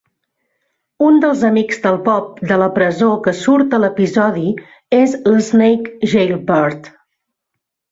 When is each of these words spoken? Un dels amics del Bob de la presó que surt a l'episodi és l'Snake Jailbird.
Un 1.07 1.19
dels 1.25 1.43
amics 1.49 1.77
del 1.83 1.99
Bob 2.07 2.39
de 2.53 2.57
la 2.61 2.69
presó 2.79 3.11
que 3.27 3.35
surt 3.41 3.77
a 3.79 3.81
l'episodi 3.85 4.55
és 5.03 5.15
l'Snake 5.35 6.11
Jailbird. 6.17 6.91